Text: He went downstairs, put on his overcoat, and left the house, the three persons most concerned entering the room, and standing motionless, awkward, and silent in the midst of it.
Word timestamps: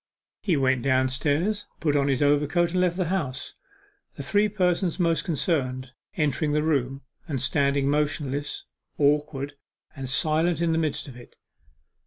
He 0.41 0.57
went 0.57 0.81
downstairs, 0.81 1.67
put 1.79 1.95
on 1.95 2.07
his 2.07 2.23
overcoat, 2.23 2.71
and 2.71 2.81
left 2.81 2.97
the 2.97 3.05
house, 3.09 3.53
the 4.15 4.23
three 4.23 4.49
persons 4.49 4.99
most 4.99 5.23
concerned 5.25 5.91
entering 6.17 6.53
the 6.53 6.63
room, 6.63 7.03
and 7.27 7.39
standing 7.39 7.87
motionless, 7.87 8.65
awkward, 8.97 9.53
and 9.95 10.09
silent 10.09 10.59
in 10.59 10.71
the 10.71 10.79
midst 10.79 11.07
of 11.07 11.15
it. 11.15 11.35